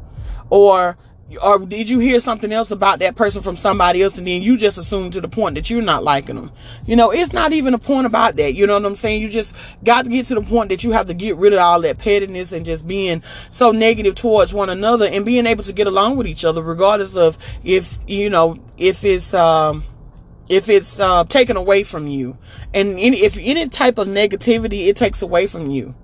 Or 0.51 0.97
or 1.43 1.59
did 1.61 1.89
you 1.89 1.99
hear 1.99 2.21
something 2.21 2.53
else 2.53 2.71
about 2.71 2.99
that 2.99 3.17
person 3.17 3.43
from 3.43 3.57
somebody 3.57 4.03
else 4.03 4.19
and 4.19 4.27
then 4.27 4.43
you 4.43 4.57
just 4.57 4.77
assume 4.77 5.11
to 5.11 5.21
the 5.21 5.29
point 5.29 5.55
that 5.55 5.71
you're 5.71 5.83
not 5.83 6.05
liking 6.05 6.37
them? 6.37 6.51
You 6.87 6.97
know 6.97 7.11
it's 7.11 7.33
not 7.33 7.53
even 7.53 7.75
a 7.75 7.79
point 7.79 8.07
about 8.07 8.37
that 8.37 8.55
you 8.55 8.67
know 8.67 8.75
what 8.75 8.85
i'm 8.85 8.97
saying? 8.97 9.23
You 9.23 9.29
just 9.29 9.57
got 9.85 10.05
to 10.05 10.11
get 10.11 10.27
to 10.27 10.35
the 10.35 10.43
point 10.43 10.69
that 10.71 10.85
you 10.85 10.93
have 10.93 11.07
to 11.07 11.15
get 11.15 11.37
rid 11.37 11.53
of 11.53 11.59
all 11.59 11.81
that 11.83 11.99
pettiness 11.99 12.53
and 12.53 12.65
just 12.65 12.87
being 12.87 13.23
so 13.51 13.71
negative 13.71 14.15
towards 14.15 14.53
one 14.53 14.69
another 14.69 15.07
and 15.07 15.25
being 15.25 15.47
able 15.47 15.65
to 15.65 15.73
get 15.73 15.87
along 15.87 16.17
with 16.17 16.27
each 16.27 16.45
other 16.45 16.63
regardless 16.63 17.17
of 17.17 17.39
if 17.65 17.99
you 18.07 18.29
know 18.29 18.59
if 18.77 19.05
it's 19.05 19.33
um 19.33 19.85
if 20.49 20.69
it's 20.69 21.01
uh, 21.01 21.25
taken 21.25 21.57
away 21.57 21.83
from 21.83 22.07
you. 22.07 22.37
And 22.75 22.99
any, 22.99 23.23
if 23.23 23.39
any 23.41 23.69
type 23.69 23.97
of 23.97 24.07
negativity 24.09 24.89
it 24.89 24.97
takes 24.97 25.23
away 25.23 25.47
from 25.47 25.71
you 25.71 25.95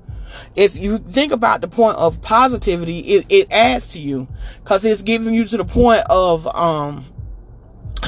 if 0.56 0.76
you 0.76 0.98
think 0.98 1.32
about 1.32 1.60
the 1.60 1.68
point 1.68 1.96
of 1.96 2.20
positivity, 2.22 2.98
it, 3.00 3.26
it 3.28 3.52
adds 3.52 3.86
to 3.88 4.00
you 4.00 4.28
because 4.62 4.84
it's 4.84 5.02
giving 5.02 5.34
you 5.34 5.44
to 5.46 5.56
the 5.56 5.64
point 5.64 6.02
of 6.10 6.46
um 6.54 7.04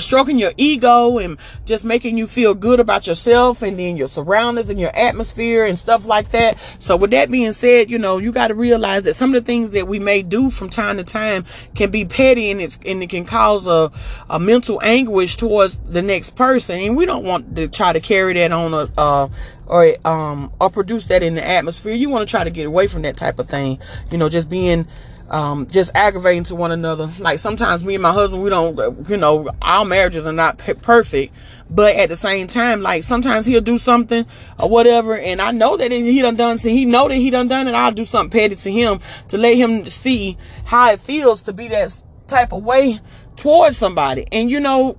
stroking 0.01 0.39
your 0.39 0.53
ego 0.57 1.19
and 1.19 1.39
just 1.65 1.85
making 1.85 2.17
you 2.17 2.27
feel 2.27 2.55
good 2.55 2.81
about 2.81 3.07
yourself 3.07 3.63
and 3.63 3.79
then 3.79 3.97
your 3.97 4.09
surroundings 4.09 4.71
and 4.71 4.81
your 4.81 4.95
atmosphere 4.97 5.65
and 5.65 5.79
stuff 5.79 6.07
like 6.07 6.31
that. 6.31 6.59
So 6.79 6.97
with 6.97 7.11
that 7.13 7.31
being 7.31 7.53
said, 7.53 7.91
you 7.91 7.99
know, 7.99 8.19
you 8.19 8.33
got 8.33 8.49
to 8.49 8.55
realize 8.55 9.05
that 9.05 9.15
some 9.15 9.35
of 9.35 9.43
the 9.43 9.47
things 9.47 9.71
that 9.71 9.87
we 9.87 9.99
may 9.99 10.23
do 10.23 10.51
from 10.51 10.69
time 10.69 10.97
to 10.97 11.05
time 11.05 11.45
can 11.75 11.91
be 11.91 12.05
petty 12.05 12.51
and 12.51 12.61
it's, 12.61 12.79
and 12.85 13.03
it 13.03 13.11
can 13.11 13.25
cause 13.25 13.67
a, 13.67 13.91
a 14.29 14.41
mental 14.41 14.81
anguish 14.83 15.37
towards 15.37 15.77
the 15.77 16.03
next 16.03 16.37
person. 16.37 16.79
And 16.81 16.97
we 16.97 17.07
don't 17.07 17.25
want 17.25 17.57
to 17.57 17.69
try 17.69 17.93
to 17.93 18.01
carry 18.01 18.35
that 18.35 18.53
on 18.53 18.75
a, 18.75 18.89
uh, 18.99 19.29
or, 19.67 19.95
um, 20.05 20.53
or 20.61 20.69
produce 20.71 21.07
that 21.07 21.23
in 21.23 21.35
the 21.35 21.49
atmosphere. 21.49 21.95
You 21.95 22.11
want 22.11 22.29
to 22.29 22.31
try 22.31 22.45
to 22.45 22.51
get 22.51 22.67
away 22.67 22.87
from 22.89 23.03
that 23.03 23.17
type 23.17 23.39
of 23.39 23.49
thing. 23.49 23.79
You 24.11 24.19
know, 24.19 24.29
just 24.29 24.51
being, 24.51 24.87
um, 25.31 25.67
just 25.67 25.91
aggravating 25.95 26.45
to 26.45 26.55
one 26.55 26.73
another. 26.73 27.11
Like 27.19 27.39
sometimes 27.39 27.85
me 27.85 27.95
and 27.95 28.03
my 28.03 28.13
husband, 28.13 28.43
we 28.43 28.51
don't, 28.51 29.09
you 29.09 29.17
know, 29.17 29.49
our 29.63 29.85
marriages 29.85 30.27
are 30.27 30.33
not 30.33 30.59
perfect, 30.59 31.35
but 31.71 31.95
at 31.97 32.09
the 32.09 32.17
same 32.17 32.49
time, 32.49 32.83
like 32.83 33.05
sometimes 33.05 33.47
he'll 33.47 33.61
do 33.61 33.79
something 33.79 34.27
or 34.59 34.69
whatever, 34.69 35.17
and 35.17 35.41
I 35.41 35.53
know 35.53 35.77
that 35.77 35.93
he 35.93 36.21
done 36.21 36.37
done, 36.37 36.59
so 36.59 36.69
he 36.69 36.85
know 36.85 37.09
that 37.09 37.15
he 37.15 37.31
done 37.31 37.49
done 37.49 37.69
it. 37.69 37.75
I'll 37.75 37.93
do 37.93 38.05
something 38.05 38.39
petty 38.39 38.57
to 38.57 38.71
him 38.71 39.01
to 39.29 39.39
let 39.39 39.57
him 39.57 39.85
see 39.87 40.37
how 40.65 40.93
it 40.93 41.01
feels 41.01 41.43
to 41.43 41.53
be 41.53 41.69
that 41.69 42.03
type 42.27 42.53
of 42.53 42.65
way 42.65 42.99
towards 43.37 43.77
somebody. 43.77 44.27
And 44.33 44.51
you 44.51 44.61
know, 44.61 44.99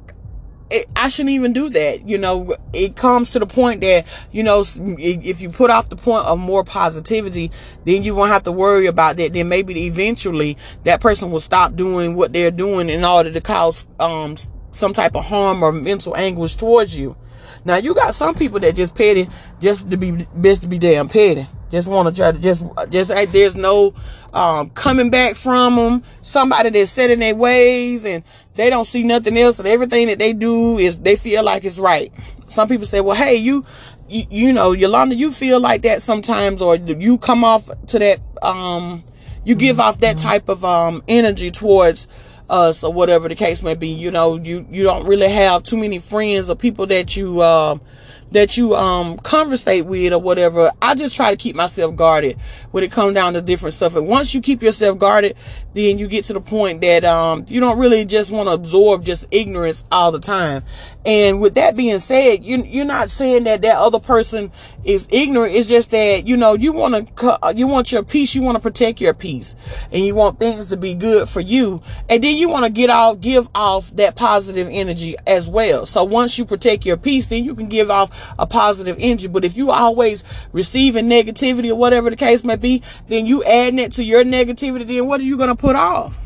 it, 0.72 0.88
I 0.96 1.10
shouldn't 1.10 1.32
even 1.32 1.54
do 1.54 1.70
that. 1.70 2.08
You 2.08 2.18
know, 2.18 2.56
it 2.74 2.96
comes 2.96 3.32
to 3.32 3.40
the 3.40 3.46
point 3.46 3.82
that, 3.82 4.08
you 4.32 4.44
know, 4.44 4.64
if 4.66 5.42
you 5.42 5.50
put 5.50 5.70
off 5.70 5.90
the 5.90 5.96
point 5.96 6.26
of 6.26 6.40
more 6.40 6.64
positivity, 6.64 7.52
then 7.86 8.04
you 8.04 8.16
won't 8.16 8.32
have 8.32 8.44
to 8.44 8.52
worry 8.52 8.88
about 8.88 9.18
that. 9.18 9.34
Then 9.34 9.50
maybe 9.50 9.86
eventually 9.86 10.58
that 10.84 11.02
person 11.02 11.32
will 11.32 11.40
stop 11.40 11.76
doing 11.76 12.16
what 12.16 12.34
they're 12.34 12.52
doing 12.52 12.90
in 12.90 13.04
order 13.04 13.32
to 13.32 13.42
cause, 13.42 13.86
um, 14.00 14.36
some 14.72 14.94
type 14.94 15.16
of 15.16 15.26
harm 15.26 15.64
or 15.64 15.72
mental 15.72 16.16
anguish 16.16 16.56
towards 16.56 16.96
you. 16.96 17.18
Now 17.66 17.76
you 17.76 17.94
got 17.94 18.16
some 18.16 18.34
people 18.34 18.60
that 18.62 18.76
just 18.76 18.96
petty 18.96 19.28
just 19.60 19.90
to 19.92 19.98
be 19.98 20.26
best 20.34 20.62
to 20.62 20.68
be 20.68 20.80
damn 20.80 21.10
petty. 21.10 21.48
Just 21.72 21.88
want 21.88 22.10
to 22.10 22.16
try 22.16 22.32
to 22.32 22.40
just 22.40 22.64
just 22.90 23.10
like 23.10 23.32
there's 23.32 23.56
no 23.56 23.94
um, 24.34 24.70
coming 24.72 25.10
back 25.10 25.36
from 25.36 25.76
them. 25.76 26.04
Somebody 26.22 26.70
that's 26.70 26.92
set 26.92 27.10
in 27.10 27.20
their 27.20 27.36
ways 27.36 28.06
and 28.06 28.24
they 28.56 28.70
don't 28.70 28.86
see 28.86 29.04
nothing 29.04 29.38
else, 29.38 29.60
and 29.60 29.68
everything 29.68 30.08
that 30.08 30.20
they 30.20 30.34
do 30.34 30.78
is 30.78 30.98
they 30.98 31.16
feel 31.16 31.44
like 31.44 31.64
it's 31.64 31.80
right. 31.80 32.12
Some 32.46 32.68
people 32.68 32.86
say, 32.86 33.02
"Well, 33.02 33.16
hey, 33.16 33.36
you." 33.36 33.66
You, 34.10 34.26
you 34.30 34.52
know, 34.52 34.74
Yolanda, 34.74 35.16
you 35.16 35.32
feel 35.32 35.62
like 35.62 35.84
that 35.84 36.02
sometimes, 36.02 36.62
or 36.62 36.76
you 36.76 37.18
come 37.18 37.46
off 37.46 37.70
to 37.88 38.00
that, 38.00 38.20
um, 38.42 39.06
you 39.46 39.56
give 39.56 39.80
off 39.80 40.00
that 40.00 40.18
type 40.18 40.50
of, 40.50 40.66
um, 40.66 41.02
energy 41.08 41.50
towards, 41.50 42.10
us 42.52 42.84
or 42.84 42.94
whatever 42.94 43.28
the 43.30 43.36
case 43.36 43.64
may 43.64 43.74
be. 43.74 43.88
You 43.88 44.12
know, 44.12 44.36
you, 44.36 44.68
you 44.70 44.84
don't 44.84 45.06
really 45.08 45.30
have 45.30 45.64
too 45.64 45.78
many 45.78 45.98
friends 45.98 46.50
or 46.50 46.56
people 46.56 46.86
that 46.88 47.16
you, 47.16 47.42
um, 47.42 47.80
uh, 47.80 47.84
that 48.32 48.58
you 48.58 48.76
um 48.76 49.18
conversate 49.18 49.86
with 49.86 50.14
or 50.14 50.20
whatever, 50.20 50.72
I 50.82 50.96
just 50.96 51.16
try 51.16 51.32
to 51.32 51.38
keep 51.38 51.56
myself 51.56 51.96
guarded 51.96 52.38
when 52.72 52.84
it 52.84 52.92
comes 52.92 53.14
down 53.14 53.34
to 53.34 53.42
different 53.42 53.74
stuff. 53.74 53.96
And 53.96 54.08
once 54.08 54.34
you 54.34 54.42
keep 54.42 54.62
yourself 54.62 54.98
guarded, 54.98 55.36
then 55.74 55.98
you 55.98 56.08
get 56.08 56.26
to 56.26 56.34
the 56.34 56.42
point 56.42 56.82
that 56.82 57.04
um 57.04 57.46
you 57.48 57.60
don't 57.60 57.78
really 57.78 58.06
just 58.06 58.32
want 58.32 58.48
to 58.48 58.54
absorb 58.54 59.06
just 59.06 59.26
ignorance 59.32 59.84
all 59.92 60.12
the 60.12 60.20
time. 60.20 60.64
And 61.06 61.42
with 61.42 61.56
that 61.56 61.76
being 61.76 62.00
said, 62.00 62.46
you 62.46 62.64
you're 62.64 62.86
not 62.86 63.10
saying 63.10 63.44
that 63.46 63.62
that 63.64 63.78
other 63.78 64.00
person 64.00 64.52
is 64.84 65.08
ignorant. 65.12 65.56
It's 65.56 65.70
just 65.70 65.92
that 65.92 66.28
you 66.28 66.38
know 66.38 66.54
you 66.54 66.72
want 66.74 67.18
to 67.18 67.54
you 67.56 67.68
want 67.68 67.92
your 67.92 68.04
peace, 68.04 68.36
you 68.36 68.42
want 68.42 68.56
to 68.56 68.62
protect 68.62 69.02
your 69.02 69.14
peace, 69.14 69.56
and 69.92 70.06
you 70.06 70.16
want 70.16 70.40
things 70.40 70.68
to 70.68 70.78
be 70.78 70.94
good 70.94 71.28
for 71.28 71.42
you. 71.42 71.82
And 72.10 72.24
then 72.24 72.38
you 72.38 72.50
want 72.50 72.66
to 72.66 72.72
get 72.72 72.90
off, 72.90 73.20
give 73.20 73.48
off 73.54 73.90
that 73.96 74.16
positive 74.16 74.68
energy 74.72 75.16
as 75.28 75.50
well. 75.50 75.86
So 75.86 76.04
once 76.04 76.38
you 76.38 76.46
protect 76.46 76.86
your 76.86 76.98
peace, 76.98 77.28
then 77.28 77.44
you 77.44 77.56
can 77.56 77.68
give 77.68 77.90
off 77.90 78.21
a 78.40 78.48
positive 78.48 78.98
energy. 79.00 79.28
But 79.28 79.46
if 79.46 79.58
you 79.58 79.72
always 79.72 80.24
receiving 80.52 81.06
negativity 81.06 81.70
or 81.70 81.76
whatever 81.76 82.10
the 82.10 82.16
case 82.16 82.44
may 82.44 82.56
be, 82.56 82.84
then 83.08 83.26
you 83.26 83.44
adding 83.44 83.80
it 83.80 83.94
to 83.94 84.04
your 84.04 84.24
negativity, 84.24 84.86
then 84.86 85.08
what 85.08 85.20
are 85.22 85.26
you 85.26 85.38
going 85.38 85.50
to 85.50 85.56
put 85.56 85.76
off? 85.76 86.20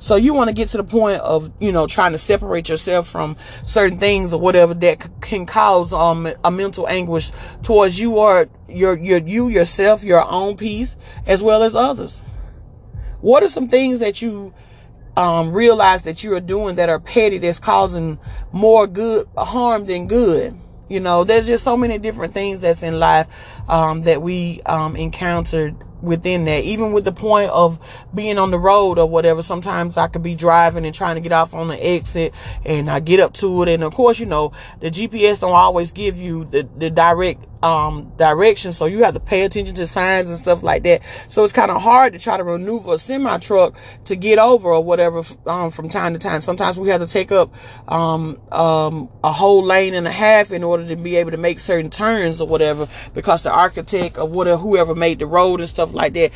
So 0.00 0.14
you 0.14 0.32
want 0.32 0.48
to 0.48 0.54
get 0.54 0.68
to 0.68 0.76
the 0.76 0.84
point 0.84 1.20
of, 1.20 1.50
you 1.58 1.72
know, 1.72 1.88
trying 1.88 2.12
to 2.12 2.18
separate 2.18 2.68
yourself 2.68 3.08
from 3.08 3.36
certain 3.64 3.98
things 3.98 4.32
or 4.32 4.40
whatever 4.40 4.72
that 4.74 5.20
can 5.20 5.44
cause 5.44 5.92
um 5.92 6.28
a 6.44 6.50
mental 6.50 6.88
anguish 6.88 7.32
towards 7.62 7.98
you 7.98 8.16
or 8.16 8.48
your 8.68 8.96
your 8.96 9.18
you 9.18 9.48
yourself, 9.48 10.04
your 10.04 10.24
own 10.24 10.56
peace, 10.56 10.96
as 11.26 11.42
well 11.42 11.64
as 11.64 11.74
others. 11.74 12.22
What 13.20 13.42
are 13.42 13.48
some 13.48 13.68
things 13.68 13.98
that 13.98 14.22
you 14.22 14.54
um, 15.16 15.50
realize 15.50 16.02
that 16.02 16.22
you 16.22 16.32
are 16.34 16.40
doing 16.40 16.76
that 16.76 16.88
are 16.88 17.00
petty 17.00 17.38
that's 17.38 17.58
causing 17.58 18.20
more 18.52 18.86
good 18.86 19.26
harm 19.36 19.86
than 19.86 20.06
good? 20.06 20.56
You 20.88 21.00
know, 21.00 21.24
there's 21.24 21.46
just 21.46 21.64
so 21.64 21.76
many 21.76 21.98
different 21.98 22.32
things 22.34 22.60
that's 22.60 22.82
in 22.82 22.98
life 22.98 23.28
um, 23.68 24.02
that 24.02 24.22
we 24.22 24.60
um, 24.66 24.96
encountered 24.96 25.74
within 26.02 26.44
that. 26.44 26.64
Even 26.64 26.92
with 26.92 27.04
the 27.04 27.12
point 27.12 27.50
of 27.50 27.78
being 28.14 28.38
on 28.38 28.50
the 28.50 28.58
road 28.58 28.98
or 28.98 29.08
whatever, 29.08 29.42
sometimes 29.42 29.96
I 29.96 30.08
could 30.08 30.22
be 30.22 30.34
driving 30.34 30.84
and 30.84 30.94
trying 30.94 31.16
to 31.16 31.20
get 31.20 31.32
off 31.32 31.54
on 31.54 31.68
the 31.68 31.86
exit 31.86 32.34
and 32.64 32.90
I 32.90 33.00
get 33.00 33.20
up 33.20 33.34
to 33.34 33.62
it. 33.62 33.68
And 33.68 33.82
of 33.82 33.92
course, 33.92 34.18
you 34.18 34.26
know, 34.26 34.52
the 34.80 34.90
GPS 34.90 35.40
don't 35.40 35.52
always 35.52 35.92
give 35.92 36.18
you 36.18 36.44
the, 36.46 36.68
the 36.76 36.90
direct 36.90 37.46
um, 37.62 38.12
direction. 38.16 38.72
So 38.72 38.86
you 38.86 39.04
have 39.04 39.14
to 39.14 39.20
pay 39.20 39.42
attention 39.44 39.74
to 39.76 39.86
signs 39.86 40.30
and 40.30 40.38
stuff 40.38 40.62
like 40.62 40.82
that. 40.84 41.02
So 41.28 41.44
it's 41.44 41.52
kind 41.52 41.70
of 41.70 41.80
hard 41.82 42.12
to 42.12 42.18
try 42.18 42.36
to 42.36 42.44
maneuver 42.44 42.94
a 42.94 42.98
semi 42.98 43.38
truck 43.38 43.76
to 44.04 44.16
get 44.16 44.38
over 44.38 44.72
or 44.72 44.82
whatever 44.82 45.22
um, 45.46 45.70
from 45.70 45.88
time 45.88 46.12
to 46.12 46.18
time. 46.18 46.40
Sometimes 46.40 46.78
we 46.78 46.88
have 46.88 47.00
to 47.00 47.06
take 47.06 47.32
up 47.32 47.52
um, 47.90 48.40
um, 48.52 49.10
a 49.24 49.32
whole 49.32 49.64
lane 49.64 49.94
and 49.94 50.06
a 50.06 50.12
half 50.12 50.52
in 50.52 50.62
order 50.62 50.86
to 50.88 50.96
be 50.96 51.16
able 51.16 51.30
to 51.32 51.36
make 51.36 51.58
certain 51.58 51.90
turns 51.90 52.40
or 52.40 52.48
whatever 52.48 52.88
because 53.14 53.42
the 53.42 53.50
architect 53.52 54.18
or 54.18 54.26
whatever 54.26 54.58
whoever 54.58 54.94
made 54.94 55.18
the 55.18 55.26
road 55.26 55.60
and 55.60 55.68
stuff 55.68 55.87
like 55.94 56.14
that 56.14 56.32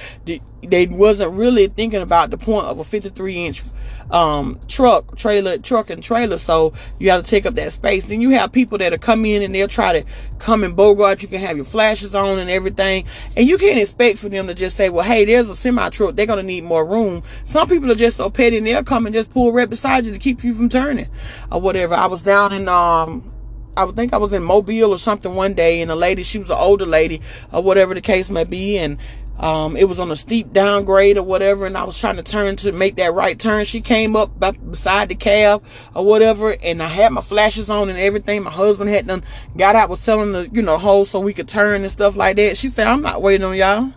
they 0.63 0.87
wasn't 0.87 1.33
really 1.33 1.67
thinking 1.67 2.03
about 2.03 2.31
the 2.31 2.39
point 2.39 2.67
of 2.67 2.79
a 2.79 2.85
53 2.85 3.47
inch 3.47 3.63
um, 4.11 4.61
truck 4.69 5.17
trailer 5.17 5.59
truck 5.59 5.91
and 5.91 6.03
trailer. 6.03 6.39
So 6.39 6.73
you 6.99 7.11
have 7.11 7.25
to 7.25 7.29
take 7.29 7.47
up 7.47 7.55
that 7.55 7.73
space. 7.73 8.05
Then 8.05 8.21
you 8.21 8.31
have 8.31 8.53
people 8.53 8.79
that 8.79 8.93
are 8.93 8.99
come 8.99 9.25
in 9.25 9.43
and 9.43 9.55
they'll 9.55 9.69
try 9.69 10.01
to 10.01 10.07
come 10.39 10.63
and 10.63 10.77
bogart 10.77 11.23
you 11.23 11.29
can 11.29 11.41
have 11.41 11.57
your 11.57 11.65
flashes 11.65 12.15
on 12.15 12.39
and 12.39 12.51
everything. 12.51 13.07
And 13.37 13.49
you 13.49 13.59
can't 13.59 13.79
expect 13.79 14.19
for 14.19 14.29
them 14.29 14.47
to 14.47 14.55
just 14.55 14.77
say 14.77 14.89
well 14.89 15.05
hey 15.05 15.25
there's 15.25 15.51
a 15.51 15.57
semi 15.57 15.89
truck 15.91 16.15
they're 16.15 16.27
gonna 16.27 16.43
need 16.43 16.65
more 16.65 16.87
room. 16.87 17.23
Some 17.45 17.69
people 17.69 17.91
are 17.91 17.97
just 17.97 18.17
so 18.17 18.31
petty 18.31 18.59
and 18.59 18.67
they'll 18.67 18.85
come 18.85 19.07
and 19.07 19.15
just 19.15 19.31
pull 19.31 19.53
right 19.53 19.69
beside 19.69 20.05
you 20.05 20.13
to 20.13 20.19
keep 20.19 20.45
you 20.45 20.55
from 20.55 20.69
turning 20.69 21.09
or 21.51 21.61
whatever. 21.61 21.95
I 21.95 22.07
was 22.07 22.23
down 22.23 22.53
in 22.53 22.69
um 22.69 23.33
I 23.75 23.87
think 23.87 24.13
I 24.13 24.19
was 24.19 24.35
in 24.35 24.43
Mobile 24.43 24.91
or 24.91 24.99
something 24.99 25.35
one 25.35 25.55
day, 25.55 25.81
and 25.81 25.91
a 25.91 25.95
lady, 25.95 26.23
she 26.25 26.39
was 26.39 26.51
an 26.51 26.59
older 26.59 26.85
lady, 26.85 27.23
or 27.53 27.63
whatever 27.63 27.95
the 27.95 28.03
case 28.03 28.31
may 28.31 28.45
be, 28.45 28.77
and 28.77 28.99
um, 29.39 29.77
it 29.77 29.89
was 29.89 29.99
on 29.99 30.11
a 30.11 30.17
steep 30.17 30.53
downgrade 30.53 31.17
or 31.17 31.23
whatever, 31.23 31.67
and 31.67 31.77
I 31.77 31.85
was 31.85 31.99
trying 31.99 32.17
to 32.17 32.23
turn 32.23 32.57
to 32.57 32.73
make 32.73 32.97
that 32.97 33.15
right 33.15 33.39
turn. 33.39 33.65
She 33.65 33.81
came 33.81 34.15
up 34.15 34.39
beside 34.71 35.09
the 35.09 35.15
cab 35.15 35.65
or 35.95 36.05
whatever, 36.05 36.57
and 36.63 36.83
I 36.83 36.89
had 36.89 37.13
my 37.13 37.21
flashes 37.21 37.71
on 37.71 37.89
and 37.89 37.99
everything. 37.99 38.43
My 38.43 38.51
husband 38.51 38.91
had 38.91 39.07
done 39.07 39.23
got 39.57 39.77
out, 39.77 39.91
was 39.91 40.05
telling 40.05 40.33
the 40.33 40.49
you 40.53 40.63
know 40.63 40.79
hole 40.79 41.05
so 41.05 41.21
we 41.21 41.35
could 41.35 41.49
turn 41.49 41.83
and 41.83 41.91
stuff 41.91 42.17
like 42.17 42.37
that. 42.37 42.57
She 42.57 42.69
said, 42.69 42.87
"I'm 42.87 43.03
not 43.03 43.23
waiting 43.23 43.45
on 43.45 43.57
y'all." 43.57 43.93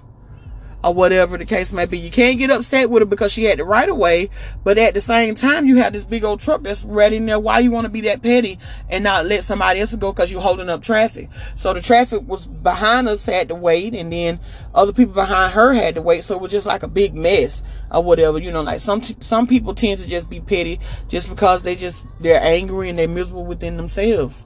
Or 0.86 0.94
whatever 0.94 1.36
the 1.36 1.46
case 1.46 1.74
may 1.74 1.88
be. 1.88 1.98
You 1.98 2.12
can't 2.12 2.38
get 2.38 2.52
upset 2.52 2.92
with 2.92 3.02
her 3.02 3.06
because 3.08 3.34
she 3.34 3.46
had 3.46 3.58
the 3.58 3.64
right 3.64 3.90
of 3.90 3.98
way, 3.98 4.30
but 4.64 4.78
at 4.78 4.94
the 4.94 5.00
same 5.00 5.34
time, 5.34 5.66
you 5.66 5.78
have 5.78 5.94
this 5.94 6.06
big 6.06 6.24
old 6.24 6.42
truck 6.42 6.62
that's 6.62 6.84
ready 6.84 7.16
in 7.16 7.26
there. 7.26 7.40
Why 7.40 7.58
you 7.58 7.72
want 7.72 7.86
to 7.86 7.90
be 7.90 8.02
that 8.02 8.22
petty 8.22 8.60
and 8.88 9.04
not 9.04 9.26
let 9.26 9.44
somebody 9.44 9.80
else 9.80 9.96
go 9.96 10.14
because 10.14 10.32
you're 10.32 10.42
holding 10.42 10.70
up 10.70 10.84
traffic? 10.84 11.30
So 11.56 11.74
the 11.74 11.82
traffic 11.82 12.22
was 12.28 12.46
behind 12.46 13.08
us 13.08 13.26
had 13.26 13.50
to 13.50 13.56
wait, 13.56 13.96
and 13.96 14.14
then 14.14 14.40
other 14.76 14.94
people 14.94 15.16
behind 15.16 15.54
her 15.54 15.74
had 15.74 15.96
to 15.96 16.04
wait. 16.04 16.24
So 16.24 16.36
it 16.36 16.42
was 16.42 16.52
just 16.52 16.68
like 16.68 16.84
a 16.84 16.88
big 16.88 17.16
mess 17.16 17.64
or 17.92 18.04
whatever. 18.04 18.38
You 18.38 18.52
know, 18.52 18.62
like 18.62 18.80
some 18.80 19.02
some 19.02 19.48
people 19.48 19.74
tend 19.74 20.00
to 20.02 20.08
just 20.08 20.30
be 20.30 20.40
petty 20.40 20.80
just 21.08 21.30
because 21.30 21.64
they 21.64 21.76
just 21.76 22.06
they're 22.20 22.42
angry 22.42 22.90
and 22.90 23.00
they're 23.00 23.08
miserable 23.08 23.46
within 23.46 23.76
themselves. 23.76 24.46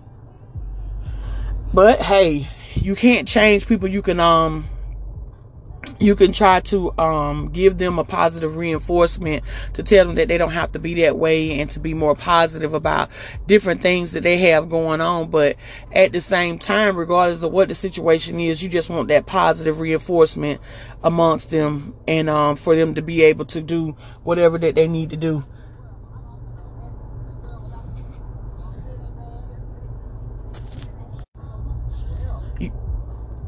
But 1.74 2.00
hey, 2.00 2.48
you 2.76 2.96
can't 2.96 3.28
change 3.28 3.68
people. 3.68 3.90
You 3.90 4.02
can 4.02 4.22
um 4.22 4.70
you 6.00 6.16
can 6.16 6.32
try 6.32 6.62
to 6.62 6.98
um, 6.98 7.50
give 7.50 7.78
them 7.78 8.00
a 8.00 8.04
positive 8.04 8.56
reinforcement 8.56 9.44
to 9.74 9.84
tell 9.84 10.06
them 10.06 10.16
that 10.16 10.30
they 10.30 10.38
don't 10.38 10.52
have 10.52 10.72
to 10.72 10.80
be 10.80 10.94
that 10.96 11.18
way 11.18 11.60
and 11.60 11.70
to 11.72 11.80
be 11.80 11.94
more 11.94 12.16
positive 12.16 12.74
about 12.74 13.10
different 13.48 13.82
things 13.82 14.14
that 14.14 14.24
they 14.24 14.38
have 14.38 14.70
going 14.70 15.02
on. 15.02 15.30
But 15.30 15.58
at 15.92 16.14
the 16.14 16.22
same 16.22 16.58
time, 16.58 16.96
regardless 16.96 17.44
of 17.44 17.52
what 17.52 17.68
the 17.68 17.76
situation 17.76 18.40
is, 18.40 18.64
you 18.64 18.70
just 18.70 18.90
want 18.90 19.10
that 19.10 19.26
positive 19.26 19.80
reinforcement 19.80 20.62
amongst 21.04 21.52
them 21.52 21.94
and 22.08 22.30
um, 22.30 22.56
for 22.56 22.76
them 22.76 22.96
to 22.96 23.02
be 23.02 23.24
able 23.24 23.46
to 23.46 23.62
do 23.62 23.98
whatever 24.24 24.58
that 24.58 24.76
they 24.76 24.88
need 24.88 25.10
to 25.10 25.18
do. 25.18 25.46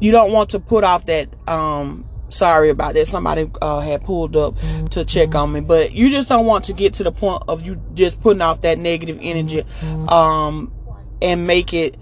You, 0.00 0.10
don't 0.10 0.32
want 0.32 0.50
to 0.50 0.58
put 0.58 0.82
off 0.82 1.06
that 1.06 1.28
um, 1.48 2.04
sorry 2.32 2.70
about 2.70 2.94
that. 2.94 3.06
Somebody 3.06 3.50
uh, 3.60 3.80
had 3.80 4.02
pulled 4.04 4.36
up 4.36 4.56
to 4.90 5.04
check 5.04 5.34
on 5.34 5.52
me, 5.52 5.60
but 5.60 5.92
you 5.92 6.10
just 6.10 6.28
don't 6.28 6.46
want 6.46 6.64
to 6.64 6.72
get 6.72 6.94
to 6.94 7.04
the 7.04 7.12
point 7.12 7.42
of 7.48 7.62
you 7.64 7.80
just 7.94 8.20
putting 8.20 8.42
off 8.42 8.62
that 8.62 8.78
negative 8.78 9.18
energy, 9.22 9.64
um, 10.08 10.72
and 11.20 11.46
make 11.46 11.72
it 11.72 11.96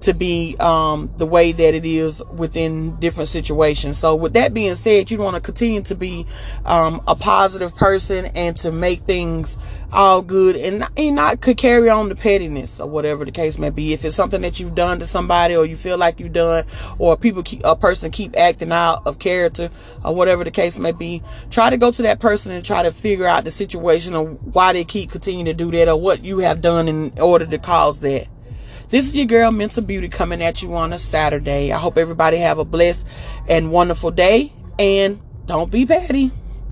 to 0.00 0.14
be 0.14 0.56
um, 0.60 1.10
the 1.16 1.26
way 1.26 1.52
that 1.52 1.74
it 1.74 1.86
is 1.86 2.22
within 2.34 2.96
different 3.00 3.28
situations. 3.28 3.98
So, 3.98 4.14
with 4.14 4.34
that 4.34 4.54
being 4.54 4.74
said, 4.74 5.10
you 5.10 5.18
want 5.18 5.34
to 5.34 5.40
continue 5.40 5.82
to 5.82 5.94
be 5.94 6.26
um, 6.64 7.02
a 7.06 7.14
positive 7.14 7.74
person 7.74 8.26
and 8.26 8.56
to 8.58 8.70
make 8.70 9.00
things 9.00 9.56
all 9.92 10.20
good 10.20 10.56
and, 10.56 10.86
and 10.96 11.16
not 11.16 11.40
could 11.40 11.56
carry 11.56 11.88
on 11.88 12.08
the 12.08 12.16
pettiness 12.16 12.80
or 12.80 12.88
whatever 12.88 13.24
the 13.24 13.30
case 13.30 13.58
may 13.58 13.70
be. 13.70 13.92
If 13.92 14.04
it's 14.04 14.16
something 14.16 14.42
that 14.42 14.60
you've 14.60 14.74
done 14.74 14.98
to 14.98 15.06
somebody 15.06 15.56
or 15.56 15.64
you 15.64 15.76
feel 15.76 15.96
like 15.96 16.20
you've 16.20 16.32
done, 16.32 16.64
or 16.98 17.16
people 17.16 17.42
keep 17.42 17.62
a 17.64 17.76
person 17.76 18.10
keep 18.10 18.36
acting 18.36 18.72
out 18.72 19.06
of 19.06 19.18
character 19.18 19.70
or 20.04 20.14
whatever 20.14 20.44
the 20.44 20.50
case 20.50 20.78
may 20.78 20.92
be, 20.92 21.22
try 21.50 21.70
to 21.70 21.76
go 21.76 21.90
to 21.90 22.02
that 22.02 22.20
person 22.20 22.52
and 22.52 22.64
try 22.64 22.82
to 22.82 22.92
figure 22.92 23.26
out 23.26 23.44
the 23.44 23.50
situation 23.50 24.14
or 24.14 24.26
why 24.26 24.72
they 24.72 24.84
keep 24.84 25.10
continuing 25.10 25.46
to 25.46 25.54
do 25.54 25.70
that 25.70 25.88
or 25.88 25.98
what 25.98 26.22
you 26.24 26.38
have 26.38 26.60
done 26.60 26.88
in 26.88 27.12
order 27.18 27.46
to 27.46 27.58
cause 27.58 28.00
that. 28.00 28.26
This 28.88 29.06
is 29.06 29.16
your 29.16 29.26
girl 29.26 29.50
Mental 29.50 29.82
Beauty 29.82 30.08
coming 30.08 30.40
at 30.40 30.62
you 30.62 30.72
on 30.76 30.92
a 30.92 30.98
Saturday. 30.98 31.72
I 31.72 31.78
hope 31.78 31.98
everybody 31.98 32.36
have 32.36 32.60
a 32.60 32.64
blessed 32.64 33.04
and 33.48 33.72
wonderful 33.72 34.12
day 34.12 34.52
and 34.78 35.20
don't 35.46 35.72
be 35.72 35.84
petty. 35.84 36.30